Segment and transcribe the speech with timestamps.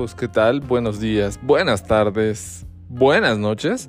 [0.00, 0.60] ¿qué tal?
[0.60, 3.86] Buenos días, buenas tardes, buenas noches.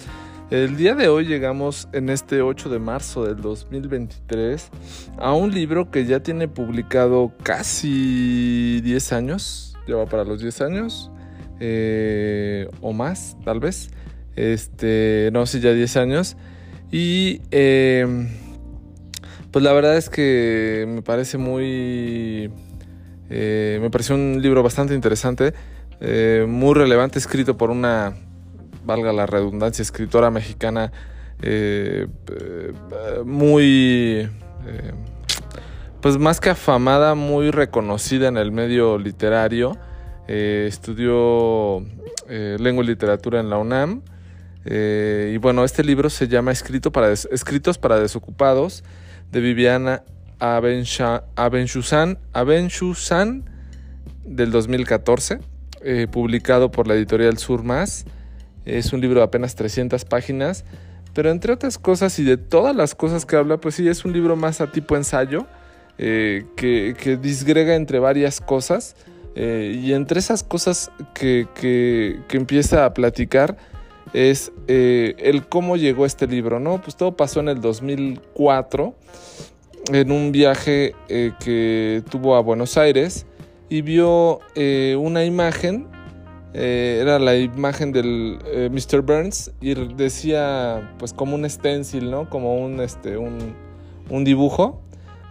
[0.49, 4.71] El día de hoy llegamos en este 8 de marzo del 2023
[5.17, 10.61] a un libro que ya tiene publicado casi 10 años, ya va para los 10
[10.61, 11.11] años
[11.61, 13.89] eh, o más tal vez,
[14.35, 16.35] este, no sé, ya 10 años
[16.91, 18.27] y eh,
[19.49, 22.51] pues la verdad es que me parece muy
[23.33, 25.53] eh, me pareció un libro bastante interesante,
[26.01, 28.15] eh, muy relevante, escrito por una,
[28.83, 30.91] valga la redundancia, escritora mexicana
[31.41, 32.07] eh,
[33.25, 34.29] muy,
[36.01, 39.77] pues más que afamada, muy reconocida en el medio literario.
[40.27, 41.85] estudió
[42.27, 44.01] lengua y literatura en la UNAM.
[44.65, 48.83] y bueno, este libro se llama Escrito para Escritos para Desocupados
[49.31, 50.03] de Viviana
[50.41, 51.27] Abenchusan,
[54.25, 55.39] del 2014,
[55.83, 58.05] eh, publicado por la editorial Sur Más.
[58.65, 60.63] Es un libro de apenas 300 páginas,
[61.13, 64.13] pero entre otras cosas y de todas las cosas que habla, pues sí, es un
[64.13, 65.47] libro más a tipo ensayo,
[65.97, 68.95] eh, que, disgrega entre varias cosas.
[69.33, 73.57] Eh, y entre esas cosas que, que, empieza a platicar
[74.13, 76.81] es el cómo llegó este libro, ¿no?
[76.81, 78.93] Pues todo pasó en el 2004
[79.93, 83.25] en un viaje que tuvo a Buenos Aires
[83.71, 85.87] y vio eh, una imagen,
[86.53, 88.37] eh, era la imagen del
[88.69, 89.01] Mr.
[89.01, 92.29] Burns y decía pues como un stencil, ¿no?
[92.29, 93.55] Como un, este, un,
[94.09, 94.81] un dibujo,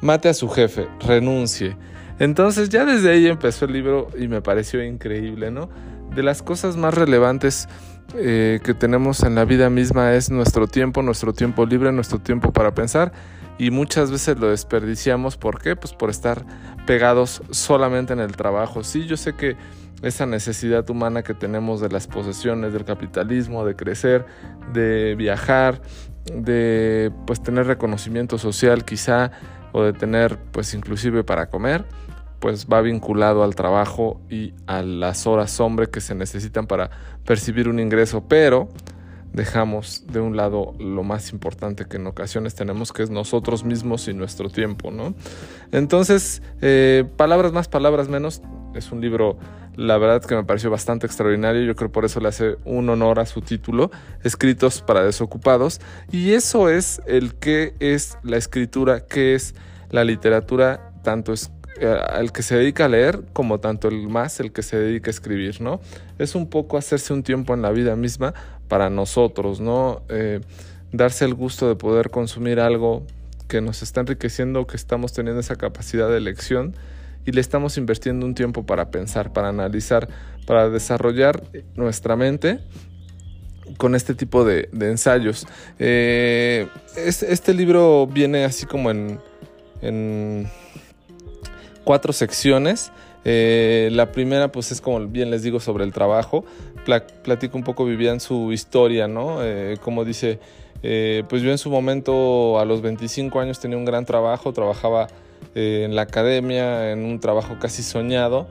[0.00, 1.76] mate a su jefe, renuncie.
[2.18, 5.68] Entonces ya desde ahí empezó el libro y me pareció increíble, ¿no?
[6.16, 7.68] De las cosas más relevantes
[8.12, 12.74] que tenemos en la vida misma es nuestro tiempo, nuestro tiempo libre, nuestro tiempo para
[12.74, 13.12] pensar
[13.60, 15.36] y muchas veces lo desperdiciamos.
[15.36, 15.76] ¿Por qué?
[15.76, 16.46] Pues por estar
[16.86, 18.82] pegados solamente en el trabajo.
[18.82, 19.54] Sí, yo sé que
[20.00, 24.24] esa necesidad humana que tenemos de las posesiones, del capitalismo, de crecer,
[24.72, 25.82] de viajar,
[26.34, 29.30] de pues tener reconocimiento social quizá
[29.72, 31.84] o de tener pues inclusive para comer,
[32.38, 36.88] pues va vinculado al trabajo y a las horas hombre que se necesitan para
[37.26, 38.70] percibir un ingreso, pero
[39.32, 44.08] dejamos de un lado lo más importante que en ocasiones tenemos, que es nosotros mismos
[44.08, 45.14] y nuestro tiempo, ¿no?
[45.72, 48.42] Entonces, eh, palabras más, palabras menos,
[48.74, 49.38] es un libro,
[49.76, 53.20] la verdad que me pareció bastante extraordinario, yo creo por eso le hace un honor
[53.20, 53.90] a su título,
[54.24, 55.80] Escritos para Desocupados,
[56.10, 59.54] y eso es el que es la escritura, que es
[59.90, 61.96] la literatura, tanto es eh,
[62.34, 65.60] que se dedica a leer como tanto el más el que se dedica a escribir,
[65.60, 65.80] ¿no?
[66.18, 68.34] Es un poco hacerse un tiempo en la vida misma
[68.70, 70.02] para nosotros, ¿no?
[70.08, 70.40] Eh,
[70.92, 73.02] darse el gusto de poder consumir algo
[73.48, 76.74] que nos está enriqueciendo, que estamos teniendo esa capacidad de elección
[77.26, 80.08] y le estamos invirtiendo un tiempo para pensar, para analizar,
[80.46, 81.42] para desarrollar
[81.74, 82.60] nuestra mente
[83.76, 85.48] con este tipo de, ensayos.
[85.80, 90.48] Eh, este libro viene así como en
[91.82, 92.92] cuatro secciones.
[93.24, 96.44] Eh, la primera, pues es como bien les digo sobre el trabajo.
[96.84, 99.42] Platico un poco Vivian su historia, ¿no?
[99.42, 100.38] Eh, como dice,
[100.82, 105.08] eh, pues yo en su momento a los 25 años tenía un gran trabajo, trabajaba
[105.54, 108.46] en la academia, en un trabajo casi soñado,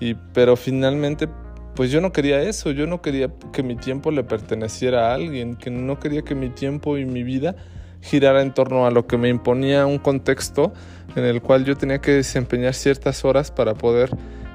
[0.00, 1.28] y, pero finalmente
[1.74, 5.56] pues yo no quería eso, yo no quería que mi tiempo le perteneciera a alguien,
[5.56, 7.54] que no quería que mi tiempo y mi vida
[8.02, 10.72] girara en torno a lo que me imponía un contexto
[11.16, 14.10] en el cual yo tenía que desempeñar ciertas horas para poder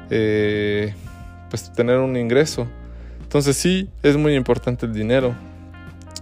[0.10, 0.94] eh,
[1.50, 2.68] pues tener un ingreso.
[3.36, 5.36] Entonces sí, es muy importante el dinero.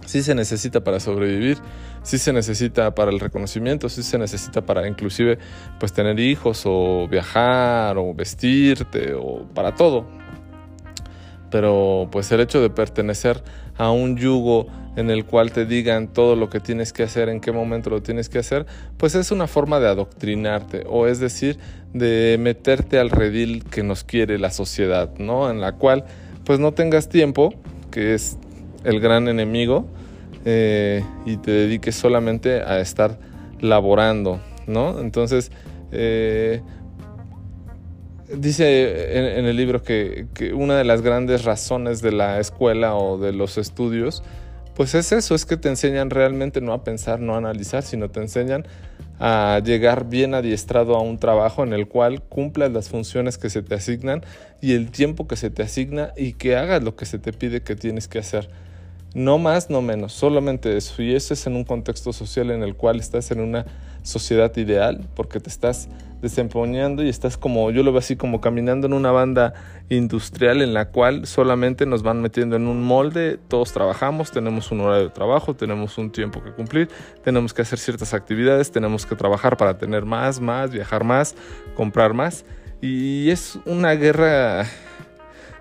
[0.04, 1.58] Sí se necesita para sobrevivir,
[2.02, 5.38] sí se necesita para el reconocimiento, sí se necesita para inclusive
[5.78, 10.08] pues tener hijos o viajar o vestirte o para todo.
[11.52, 13.44] Pero pues el hecho de pertenecer
[13.76, 14.66] a un yugo
[14.96, 18.02] en el cual te digan todo lo que tienes que hacer, en qué momento lo
[18.02, 18.66] tienes que hacer,
[18.96, 21.60] pues es una forma de adoctrinarte, o es decir,
[21.92, 25.48] de meterte al redil que nos quiere la sociedad, ¿no?
[25.48, 26.06] En la cual
[26.44, 27.54] pues no tengas tiempo,
[27.90, 28.38] que es
[28.84, 29.86] el gran enemigo,
[30.44, 33.18] eh, y te dediques solamente a estar
[33.60, 35.00] laborando, ¿no?
[35.00, 35.50] Entonces,
[35.92, 36.60] eh,
[38.36, 43.18] dice en, el libro que, que, una de las grandes razones de la escuela o
[43.18, 44.22] de los estudios
[44.74, 48.10] pues es eso, es que te enseñan realmente no a pensar, no a analizar, sino
[48.10, 48.66] te enseñan
[49.18, 53.62] a llegar bien adiestrado a un trabajo en el cual cumplas las funciones que se
[53.62, 54.22] te asignan
[54.60, 57.62] y el tiempo que se te asigna y que hagas lo que se te pide
[57.62, 58.48] que tienes que hacer.
[59.14, 61.00] No más, no menos, solamente eso.
[61.00, 63.64] Y eso es en un contexto social en el cual estás en una
[64.04, 65.88] sociedad ideal, porque te estás
[66.22, 69.52] desempeñando y estás como, yo lo veo así como caminando en una banda
[69.90, 74.80] industrial en la cual solamente nos van metiendo en un molde, todos trabajamos, tenemos un
[74.80, 76.88] horario de trabajo, tenemos un tiempo que cumplir,
[77.22, 81.34] tenemos que hacer ciertas actividades, tenemos que trabajar para tener más, más, viajar más,
[81.74, 82.46] comprar más.
[82.80, 84.66] Y es una guerra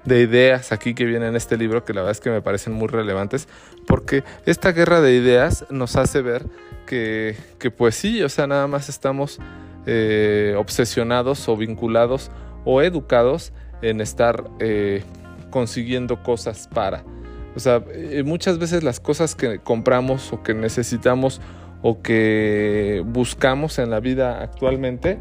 [0.05, 2.73] de ideas aquí que viene en este libro que la verdad es que me parecen
[2.73, 3.47] muy relevantes
[3.87, 6.45] porque esta guerra de ideas nos hace ver
[6.85, 9.39] que, que pues sí, o sea, nada más estamos
[9.85, 12.31] eh, obsesionados o vinculados
[12.63, 13.51] o educados
[13.81, 15.03] en estar eh,
[15.49, 17.03] consiguiendo cosas para.
[17.53, 21.41] O sea, eh, muchas veces las cosas que compramos o que necesitamos
[21.81, 25.17] o que buscamos en la vida actualmente,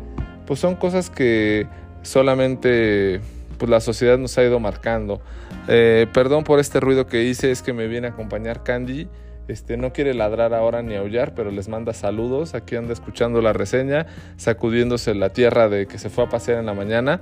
[0.47, 1.67] pues son cosas que
[2.03, 3.21] solamente
[3.59, 5.21] pues, la sociedad nos ha ido marcando.
[5.67, 9.09] perdón por este ruido que hice, es que me viene a acompañar Candy
[9.49, 12.55] este, no quiere ladrar ahora ni aullar, pero les manda saludos.
[12.55, 14.07] Aquí anda escuchando la reseña,
[14.37, 17.21] sacudiéndose la tierra de que se fue a pasear en la mañana.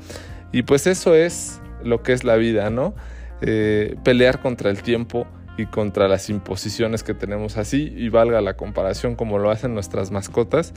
[0.53, 2.95] Y pues eso es lo que es la vida, ¿no?
[3.43, 5.27] Eh, pelear contra el tiempo
[5.57, 10.11] y contra las imposiciones que tenemos así, y valga la comparación como lo hacen nuestras
[10.11, 10.73] mascotas,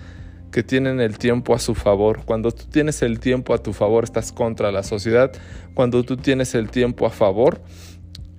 [0.51, 2.21] que tienen el tiempo a su favor.
[2.25, 5.31] Cuando tú tienes el tiempo a tu favor, estás contra la sociedad.
[5.73, 7.61] Cuando tú tienes el tiempo a favor,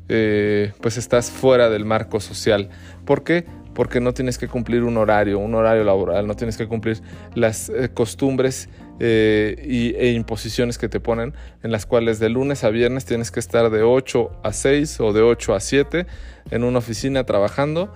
[0.09, 2.69] eh, pues estás fuera del marco social.
[3.06, 3.47] ¿Por qué?
[3.75, 7.01] Porque no tienes que cumplir un horario, un horario laboral, no tienes que cumplir
[7.35, 8.69] las eh, costumbres
[9.01, 13.41] eh, e imposiciones que te ponen, en las cuales de lunes a viernes tienes que
[13.41, 16.06] estar de 8 a 6 o de 8 a 7
[16.51, 17.93] en una oficina trabajando.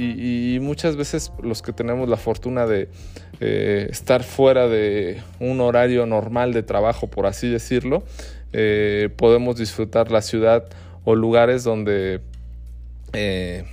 [0.00, 2.88] Y, muchas veces los que tenemos la fortuna de
[3.40, 8.04] estar fuera de un horario normal de trabajo, por así decirlo,
[9.16, 10.68] podemos disfrutar la ciudad
[11.08, 12.20] o lugares donde
[13.14, 13.64] eh,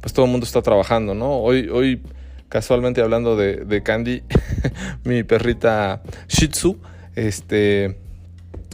[0.00, 1.40] pues todo el mundo está trabajando, ¿no?
[1.40, 2.00] Hoy, hoy
[2.48, 4.22] casualmente hablando de, Candy,
[5.04, 6.78] mi perrita Shih Tzu,
[7.16, 7.96] este,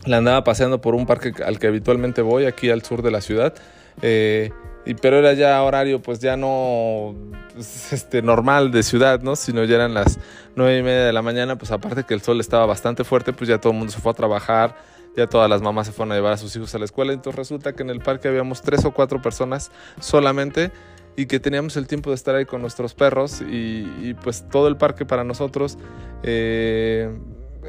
[0.04, 3.22] la andaba paseando por un parque al que habitualmente voy, aquí al sur de la
[3.22, 3.54] ciudad.
[4.02, 4.50] Eh,
[4.84, 7.14] y, pero era ya horario, pues ya no
[7.54, 9.34] pues, este, normal de ciudad, ¿no?
[9.34, 10.18] Sino ya eran las
[10.56, 13.48] nueve y media de la mañana, pues aparte que el sol estaba bastante fuerte, pues
[13.48, 16.14] ya todo el mundo se fue a trabajar ya todas las mamás se fueron a
[16.14, 18.84] llevar a sus hijos a la escuela, entonces resulta que en el parque habíamos tres
[18.84, 19.70] o cuatro personas
[20.00, 20.72] solamente
[21.16, 24.76] y que teníamos el tiempo de estar ahí con nuestros perros y, pues todo el
[24.76, 25.76] parque para nosotros
[26.22, 27.10] eh,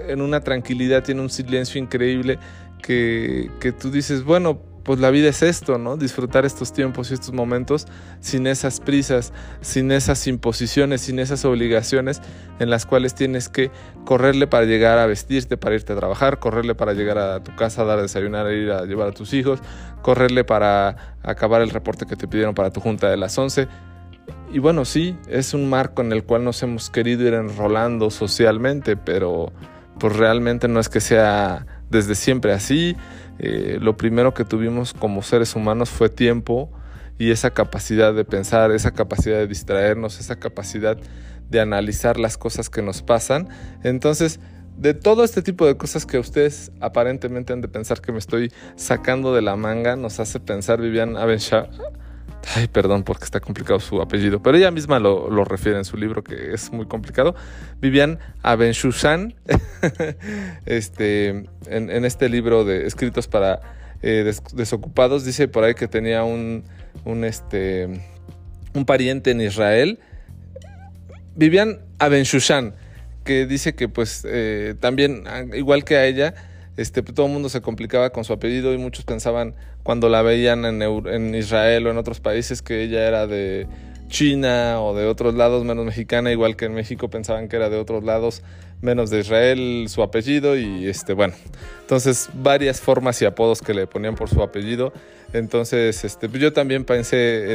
[0.07, 2.39] en una tranquilidad tiene un silencio increíble
[2.81, 5.97] que, que tú dices, bueno, pues la vida es esto, ¿no?
[5.97, 7.87] Disfrutar estos tiempos y estos momentos
[8.19, 12.21] sin esas prisas, sin esas imposiciones, sin esas obligaciones
[12.59, 13.71] en las cuales tienes que
[14.05, 17.85] correrle para llegar a vestirte, para irte a trabajar, correrle para llegar a tu casa,
[17.85, 19.59] dar a desayunar, ir a llevar a tus hijos,
[20.01, 23.67] correrle para acabar el reporte que te pidieron para tu junta de las 11.
[24.51, 28.97] Y bueno, sí, es un marco en el cual nos hemos querido ir enrolando socialmente,
[28.97, 29.51] pero
[29.99, 32.95] pues realmente no es que sea desde siempre así
[33.39, 36.71] eh, lo primero que tuvimos como seres humanos fue tiempo
[37.17, 40.97] y esa capacidad de pensar, esa capacidad de distraernos, esa capacidad
[41.49, 43.49] de analizar las cosas que nos pasan.
[43.83, 44.39] Entonces,
[44.77, 48.51] de todo este tipo de cosas que ustedes aparentemente han de pensar que me estoy
[48.75, 51.67] sacando de la manga, nos hace pensar Vivian Avenshaw
[52.55, 56.23] Ay, perdón porque está complicado su apellido, pero ella misma lo, refiere en su libro
[56.23, 57.35] que es muy complicado.
[57.79, 59.33] Vivian Abenshushan,
[60.65, 63.61] este, en, este libro de escritos para
[64.01, 66.63] eh, desocupados, dice por ahí que tenía un,
[67.05, 67.87] un, este,
[68.73, 69.99] un pariente en Israel.
[71.35, 72.75] Vivian Abenshushan,
[73.23, 75.23] que dice que pues eh, también,
[75.53, 76.35] igual que a ella,
[76.77, 80.65] este, todo el mundo se complicaba con su apellido y muchos pensaban cuando la veían
[80.65, 83.67] en, Israel o en otros países que ella era de
[84.07, 87.77] China o de otros lados menos mexicana, igual que en México pensaban que era de
[87.77, 88.41] otros lados
[88.81, 91.33] menos de Israel su apellido y este bueno,
[91.81, 94.93] entonces varias formas y apodos que le ponían por su apellido.
[95.33, 97.53] Entonces, este yo también pensé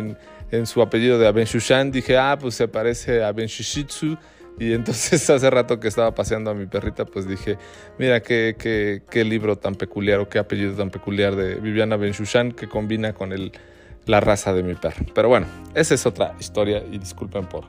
[0.50, 4.16] en, su apellido de Aben Shushan, dije, ah, pues se parece a Ben Shushitsu
[4.58, 7.58] y entonces hace rato que estaba paseando a mi perrita, pues dije,
[7.98, 12.52] mira qué, qué, qué libro tan peculiar o qué apellido tan peculiar de Viviana Benchushan
[12.52, 13.52] que combina con el,
[14.06, 15.04] la raza de mi perro.
[15.14, 17.64] Pero bueno, esa es otra historia y disculpen por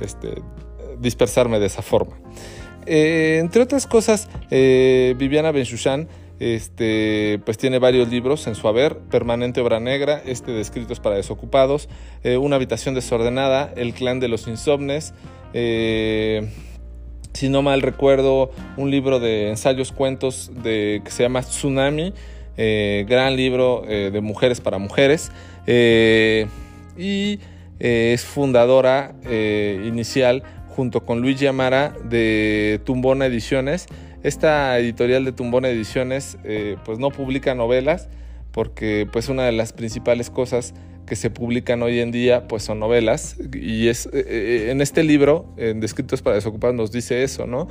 [0.00, 0.34] este,
[0.98, 2.16] dispersarme de esa forma.
[2.86, 6.08] Eh, entre otras cosas, eh, Viviana Benchushan
[6.42, 11.14] este, pues tiene varios libros en su haber, Permanente Obra Negra, este de Escritos para
[11.14, 11.88] Desocupados,
[12.24, 15.14] eh, Una Habitación Desordenada, El Clan de los Insomnes,
[15.54, 16.50] eh,
[17.32, 22.12] si no mal recuerdo, un libro de ensayos, cuentos de, que se llama Tsunami,
[22.56, 25.30] eh, gran libro de mujeres para mujeres,
[26.98, 27.38] y
[27.78, 29.14] es fundadora
[29.86, 33.86] inicial junto con Luigi Amara de Tumbona Ediciones.
[34.22, 38.08] Esta editorial de Tumbona Ediciones eh, pues no publica novelas
[38.52, 40.74] porque pues una de las principales cosas
[41.06, 45.52] que se publican hoy en día pues son novelas y es eh, en este libro
[45.56, 47.68] en Descritos para Desocupados nos dice eso, ¿no?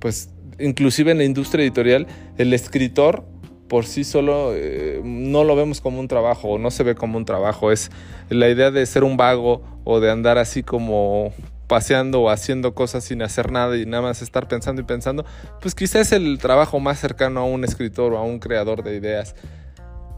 [0.00, 3.24] pues inclusive en la industria editorial el escritor
[3.68, 7.18] por sí solo eh, no lo vemos como un trabajo o no se ve como
[7.18, 7.70] un trabajo.
[7.70, 7.90] Es
[8.30, 11.32] la idea de ser un vago o de andar así como
[11.68, 15.24] paseando o haciendo cosas sin hacer nada y nada más estar pensando y pensando,
[15.60, 18.96] pues quizás es el trabajo más cercano a un escritor o a un creador de
[18.96, 19.34] ideas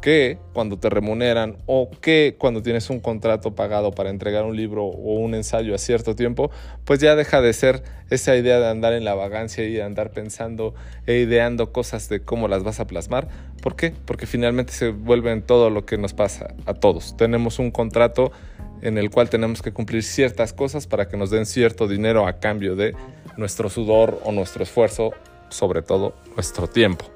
[0.00, 4.84] que cuando te remuneran o que cuando tienes un contrato pagado para entregar un libro
[4.84, 6.50] o un ensayo a cierto tiempo,
[6.84, 10.10] pues ya deja de ser esa idea de andar en la vagancia y de andar
[10.10, 10.74] pensando
[11.06, 13.28] e ideando cosas de cómo las vas a plasmar.
[13.62, 13.92] ¿Por qué?
[14.06, 17.16] Porque finalmente se vuelve en todo lo que nos pasa a todos.
[17.16, 18.32] Tenemos un contrato
[18.82, 22.38] en el cual tenemos que cumplir ciertas cosas para que nos den cierto dinero a
[22.38, 22.94] cambio de
[23.36, 25.12] nuestro sudor o nuestro esfuerzo,
[25.48, 27.06] sobre todo nuestro tiempo.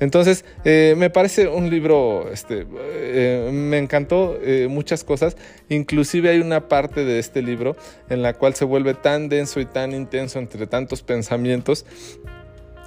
[0.00, 5.36] Entonces, eh, me parece un libro, este, eh, me encantó eh, muchas cosas,
[5.68, 7.76] inclusive hay una parte de este libro
[8.08, 11.86] en la cual se vuelve tan denso y tan intenso entre tantos pensamientos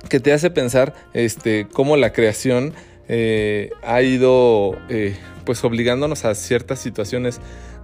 [0.10, 2.74] que te hace pensar este, cómo la creación
[3.08, 4.78] ha ido
[5.46, 7.40] pues obligándonos a ciertas situaciones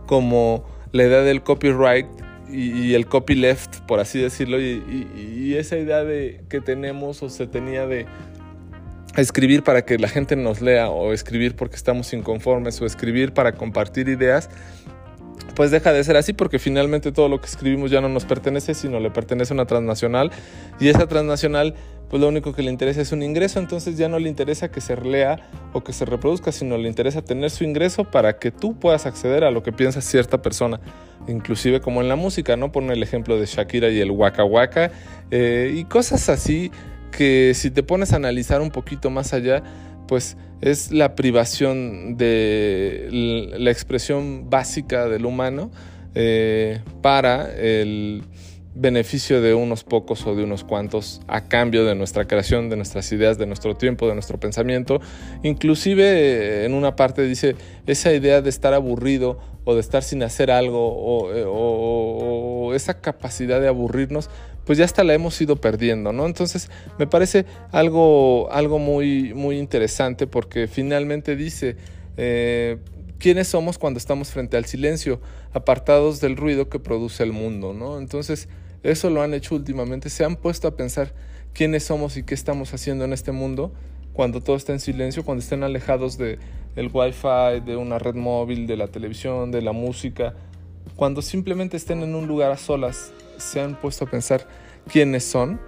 [0.07, 2.07] como la idea del copyright
[2.49, 7.47] y, el copyleft, por así decirlo, y, y, esa idea de que tenemos o se
[7.47, 8.05] tenía de
[9.15, 13.53] escribir para que la gente nos lea o escribir porque estamos inconformes o escribir para
[13.53, 14.49] compartir ideas,
[15.55, 18.73] pues deja de ser así porque finalmente todo lo que escribimos ya no nos pertenece,
[18.73, 20.31] sino le pertenece a una transnacional.
[20.79, 21.75] Y esa transnacional
[22.11, 24.81] pues lo único que le interesa es un ingreso, entonces ya no le interesa que
[24.81, 25.39] se lea
[25.71, 29.45] o que se reproduzca, sino le interesa tener su ingreso para que tú puedas acceder
[29.45, 30.81] a lo que piensa cierta persona,
[31.29, 32.73] inclusive como en la música, ¿no?
[32.73, 34.91] Pone el ejemplo de Shakira y el Waka Waka
[35.31, 36.69] eh, y cosas así
[37.11, 39.63] que si te pones a analizar un poquito más allá,
[40.11, 43.07] pues es la privación de
[43.57, 45.71] la expresión básica del humano
[46.15, 48.21] eh, para el
[48.75, 53.09] beneficio de unos pocos o de unos cuantos a cambio de nuestra creación, de nuestras
[53.13, 54.99] ideas, de nuestro tiempo, de nuestro pensamiento.
[55.43, 57.55] Inclusive eh, en una parte dice
[57.87, 62.99] esa idea de estar aburrido o de estar sin hacer algo o, eh, o esa
[62.99, 64.29] capacidad de aburrirnos
[64.71, 66.25] pues ya hasta la hemos ido perdiendo, ¿no?
[66.25, 71.75] Entonces me parece algo, algo muy, muy interesante porque finalmente dice,
[72.15, 72.77] eh,
[73.19, 75.19] ¿quiénes somos cuando estamos frente al silencio,
[75.51, 77.99] apartados del ruido que produce el mundo, ¿no?
[77.99, 78.47] Entonces
[78.81, 81.11] eso lo han hecho últimamente, se han puesto a pensar
[81.51, 83.73] quiénes somos y qué estamos haciendo en este mundo
[84.13, 86.39] cuando todo está en silencio, cuando estén alejados de
[86.77, 90.33] el wifi, de una red móvil, de la televisión, de la música,
[90.95, 93.11] cuando simplemente estén en un lugar a solas
[93.41, 94.47] se han puesto a pensar
[94.89, 95.59] quiénes son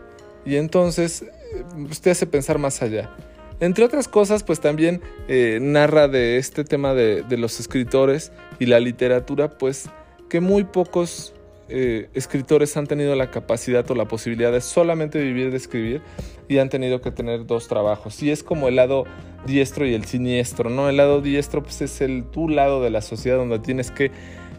[0.46, 3.10] y entonces eh, usted hace pensar más allá.
[3.60, 8.80] Entre otras cosas, pues también eh, narra de este tema de, los escritores y la
[8.80, 9.90] literatura, pues
[10.30, 11.34] que muy pocos
[11.70, 16.02] eh, escritores han tenido la capacidad o la posibilidad de solamente vivir de escribir
[16.50, 18.22] y han tenido que tener dos trabajos.
[18.22, 19.06] Y es como el lado
[19.46, 20.90] diestro y el siniestro, ¿no?
[20.90, 24.12] El lado diestro pues es el tu lado de la sociedad donde tienes que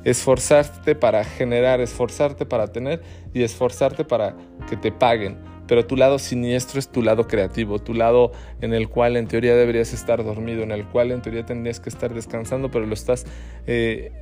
[0.04, 4.37] esforzarte para generar, esforzarte para tener y esforzarte para
[4.68, 5.38] que te paguen.
[5.66, 9.56] Pero tu lado siniestro es tu lado creativo, tu lado en el cual en teoría
[9.56, 13.25] deberías estar dormido, en el cual en teoría tendrías que estar descansando, pero lo estás
[13.66, 14.12] eh,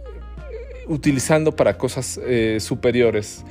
[0.87, 3.45] utilizando para cosas eh, superiores.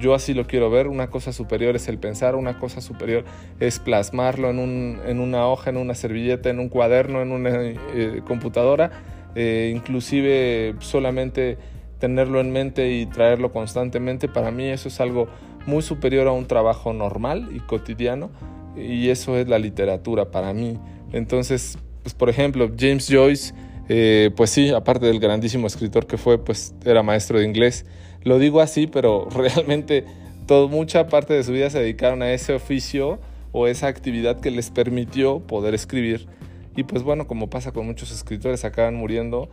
[0.00, 3.24] Yo así lo quiero ver, una cosa superior es el pensar, una cosa superior
[3.60, 7.50] es plasmarlo en, un, en una hoja, en una servilleta, en un cuaderno, en una
[7.62, 8.90] eh, computadora,
[9.36, 11.58] inclusive solamente
[11.98, 15.28] tenerlo en mente y traerlo constantemente, para mí eso es algo
[15.66, 18.30] muy superior a un trabajo normal y cotidiano
[18.76, 20.78] y eso es la literatura para mí.
[21.12, 23.54] Entonces, pues por ejemplo, James Joyce,
[23.88, 27.86] eh, pues sí, aparte del grandísimo escritor que fue, pues era maestro de inglés.
[28.22, 30.04] Lo digo así, pero realmente
[30.46, 33.18] todo, mucha parte de su vida se dedicaron a ese oficio
[33.52, 36.26] o esa actividad que les permitió poder escribir.
[36.76, 39.48] Y pues bueno, como pasa con muchos escritores, acaban muriendo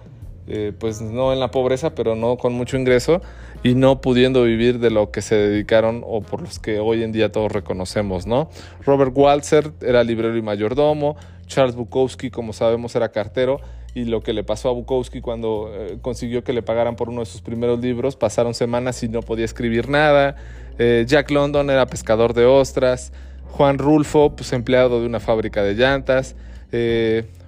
[0.48, 3.22] eh, pues no en la pobreza, pero no con mucho ingreso
[3.64, 7.12] y no pudiendo vivir de lo que se dedicaron o por los que hoy en
[7.12, 8.50] día todos reconocemos, ¿no?
[8.86, 11.16] Robert Walzer era librero y mayordomo,
[11.48, 13.60] Charles Bukowski, como sabemos, era cartero
[13.96, 17.22] y lo que le pasó a Bukowski cuando eh, consiguió que le pagaran por uno
[17.22, 20.36] de sus primeros libros, pasaron semanas y no podía escribir nada.
[20.80, 23.14] Eh, Jack London era pescador de ostras.
[23.52, 26.36] Juan Rulfo, pues empleado de una fábrica de llantas.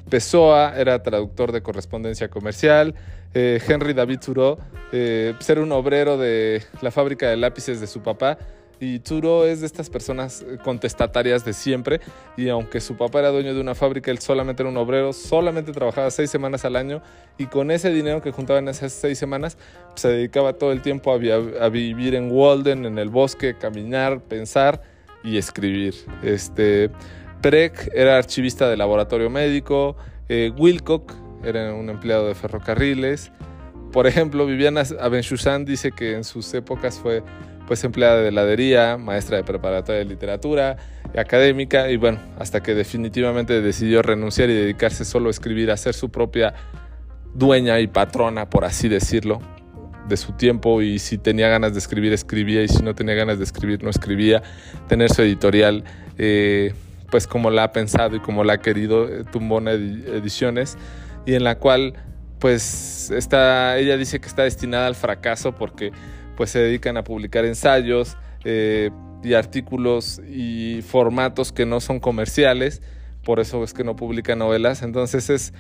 [0.10, 2.94] Pessoa era traductor de correspondencia comercial.
[3.34, 4.58] Eh, Henry David Thoreau
[4.92, 8.38] eh, pues era un obrero de la fábrica de lápices de su papá.
[8.80, 12.02] Y Thoreau es de estas personas contestatarias de siempre.
[12.38, 15.72] Y aunque su papá era dueño de una fábrica, él solamente era un obrero, solamente
[15.72, 17.02] trabajaba seis semanas al año.
[17.38, 19.58] Y con ese dinero que juntaba en esas seis semanas,
[19.90, 24.22] pues, se dedicaba todo el tiempo a, a, vivir en Walden, en el bosque, caminar,
[24.22, 24.82] pensar
[25.24, 25.96] y escribir.
[26.22, 26.92] Este,
[27.42, 29.96] Preck era archivista de laboratorio médico,
[30.30, 31.14] eh, Wilcock
[31.44, 33.32] era un empleado de ferrocarriles.
[33.92, 37.24] Por ejemplo, Viviana Abenchussan dice que en sus épocas fue
[37.68, 40.78] pues empleada de heladería, maestra de preparatoria de literatura,
[41.18, 45.94] académica y bueno, hasta que definitivamente decidió renunciar y dedicarse solo a escribir, a ser
[45.94, 46.54] su propia
[47.34, 49.42] dueña y patrona, por así decirlo,
[50.08, 53.38] de su tiempo y si tenía ganas de escribir, escribía y si no tenía ganas
[53.38, 54.44] de escribir, no escribía,
[54.88, 55.84] tener su editorial.
[56.18, 56.74] Eh,
[57.10, 60.78] pues como la ha pensado y como la ha querido eh, Tumbona Ediciones
[61.26, 61.94] y en la cual
[62.40, 65.92] pues está, ella dice que está destinada al fracaso porque
[66.36, 68.92] pues se dedican a publicar ensayos eh,
[69.24, 72.82] y artículos y formatos que no son comerciales,
[73.24, 75.54] por eso es que no publica novelas, entonces es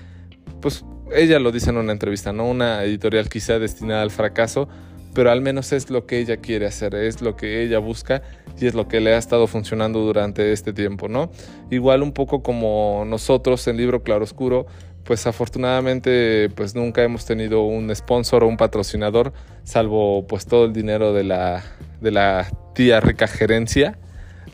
[0.61, 4.67] pues ella lo dice en una entrevista, no una editorial quizá destinada al fracaso,
[5.13, 8.21] pero al menos es lo que ella quiere hacer, es lo que ella busca
[8.59, 11.29] y es lo que le ha estado funcionando durante este tiempo, ¿no?
[11.71, 14.65] Igual un poco como nosotros en Libro Claroscuro,
[15.03, 19.33] pues afortunadamente pues nunca hemos tenido un sponsor o un patrocinador,
[19.63, 21.63] salvo pues todo el dinero de la,
[22.01, 23.97] de la tía rica gerencia,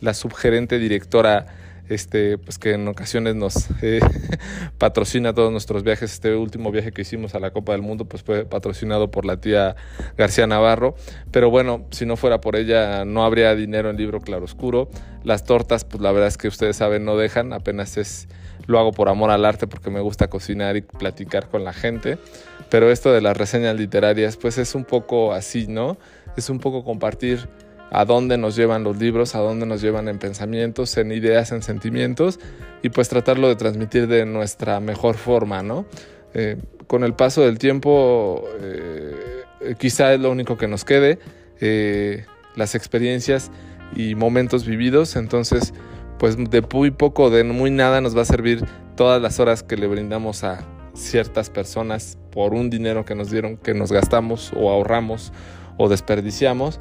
[0.01, 1.45] la subgerente directora
[1.91, 3.99] este, pues que en ocasiones nos eh,
[4.77, 6.13] patrocina todos nuestros viajes.
[6.13, 9.41] Este último viaje que hicimos a la Copa del Mundo, pues fue patrocinado por la
[9.41, 9.75] tía
[10.17, 10.95] García Navarro.
[11.31, 14.89] Pero bueno, si no fuera por ella, no habría dinero en libro claroscuro.
[15.23, 18.29] Las tortas, pues la verdad es que ustedes saben, no dejan, apenas es
[18.67, 22.17] lo hago por amor al arte porque me gusta cocinar y platicar con la gente.
[22.69, 25.97] Pero esto de las reseñas literarias, pues es un poco así, ¿no?
[26.37, 27.49] Es un poco compartir
[27.91, 31.61] a dónde nos llevan los libros, a dónde nos llevan en pensamientos, en ideas, en
[31.61, 32.39] sentimientos,
[32.81, 35.85] y pues tratarlo de transmitir de nuestra mejor forma, ¿no?
[36.33, 39.43] Eh, con el paso del tiempo, eh,
[39.77, 41.19] quizá es lo único que nos quede,
[41.59, 42.25] eh,
[42.55, 43.51] las experiencias
[43.93, 45.73] y momentos vividos, entonces,
[46.17, 48.63] pues de muy poco, de muy nada nos va a servir
[48.95, 53.57] todas las horas que le brindamos a ciertas personas por un dinero que nos dieron,
[53.57, 55.33] que nos gastamos o ahorramos
[55.77, 56.79] o desperdiciamos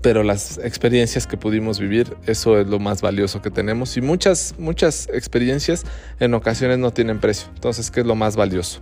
[0.00, 3.96] pero las experiencias que pudimos vivir, eso es lo más valioso que tenemos.
[3.96, 5.84] Y muchas, muchas experiencias
[6.20, 8.80] en ocasiones no tienen precio, entonces, ¿qué es lo más valioso?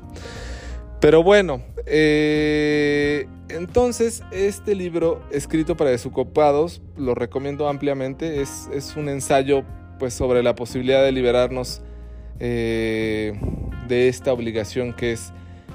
[1.00, 9.64] Pero bueno, eh, entonces este libro escrito para desocupados lo recomiendo ampliamente, es, un ensayo
[9.98, 11.81] pues sobre la posibilidad de liberarnos
[12.38, 13.33] eh,
[13.88, 15.33] de esta obligación que es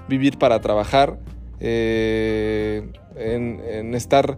[0.08, 1.18] vivir para trabajar,
[1.60, 4.38] eh, en estar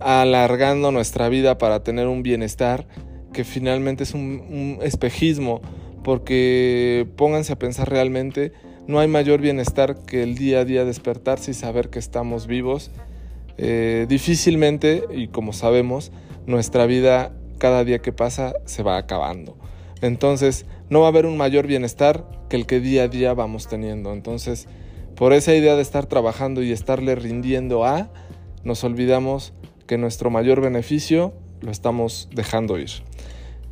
[0.00, 2.86] alargando nuestra vida para tener un bienestar
[3.32, 5.60] que finalmente es un, espejismo,
[6.02, 8.52] porque pónganse a pensar realmente,
[8.86, 12.90] no hay mayor bienestar que el día a día despertarse y saber que estamos vivos.
[13.58, 16.10] Eh, difícilmente, y como sabemos,
[16.46, 19.58] nuestra vida cada día que pasa se va acabando.
[20.00, 23.68] Entonces, no va a haber un mayor bienestar que el que día a día vamos
[23.68, 24.12] teniendo.
[24.12, 24.68] Entonces,
[25.16, 28.10] por esa idea de estar trabajando y estarle rindiendo a,
[28.64, 29.52] nos olvidamos
[29.88, 32.90] que nuestro mayor beneficio lo estamos dejando ir.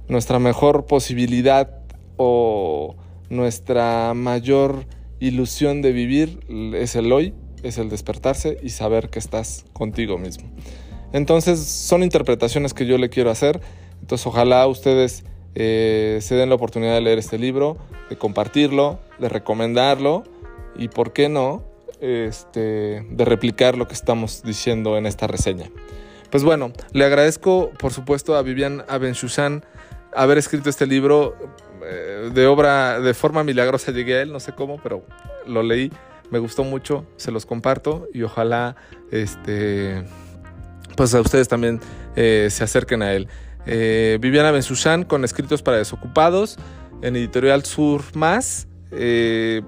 [0.08, 1.70] Nuestra mejor posibilidad
[2.16, 2.96] o
[3.30, 4.86] nuestra mayor
[5.20, 6.40] ilusión de vivir
[6.74, 10.48] es el hoy, es el despertarse y saber que estás contigo mismo.
[11.12, 13.60] Entonces son interpretaciones que yo le quiero hacer.
[14.00, 15.24] Entonces ojalá ustedes
[15.54, 17.76] eh, se den la oportunidad de leer este libro,
[18.10, 20.24] de compartirlo, de recomendarlo
[20.78, 21.64] y, ¿por qué no?,
[22.00, 25.70] este, de replicar lo que estamos diciendo en esta reseña.
[26.30, 29.64] Pues bueno, le agradezco por supuesto a Vivian Abenchushan
[30.12, 31.36] haber escrito este libro
[31.84, 35.04] eh, de obra, de forma milagrosa llegué a él, no sé cómo, pero
[35.46, 35.92] lo leí,
[36.30, 38.76] me gustó mucho, se los comparto y ojalá
[39.10, 40.04] este,
[40.96, 41.80] pues a ustedes también
[42.16, 43.28] eh, se acerquen a él.
[43.66, 44.52] Eh, Viviana
[45.06, 46.56] con escritos para desocupados
[47.02, 48.68] en editorial Sur Más.
[48.92, 49.62] Eh,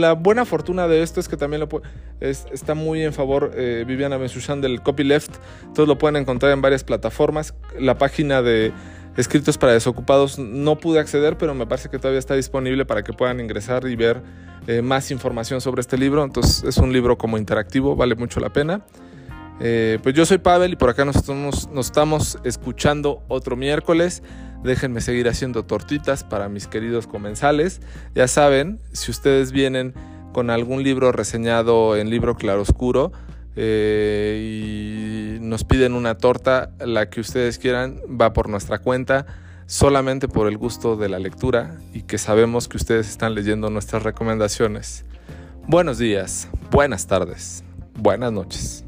[0.00, 1.82] la buena fortuna de esto es que también lo
[2.20, 5.30] está muy en favor eh, Viviana Bensushan del copyleft.
[5.74, 7.54] Todos lo pueden encontrar en varias plataformas.
[7.78, 8.72] La página de
[9.16, 13.12] escritos para desocupados no pude acceder, pero me parece que todavía está disponible para que
[13.12, 14.22] puedan ingresar y ver
[14.66, 16.24] eh, más información sobre este libro.
[16.24, 18.82] Entonces es un libro como interactivo, vale mucho la pena.
[19.60, 24.22] Eh, pues yo soy Pavel y por acá nos estamos, nos estamos escuchando otro miércoles.
[24.64, 27.80] Déjenme seguir haciendo tortitas para mis queridos comensales.
[28.14, 29.94] Ya saben, si ustedes vienen
[30.32, 33.12] con algún libro reseñado en libro claroscuro
[33.56, 39.26] eh, y nos piden una torta, la que ustedes quieran, va por nuestra cuenta
[39.66, 44.02] solamente por el gusto de la lectura y que sabemos que ustedes están leyendo nuestras
[44.02, 45.04] recomendaciones.
[45.66, 47.62] Buenos días, buenas tardes,
[47.94, 48.84] buenas noches.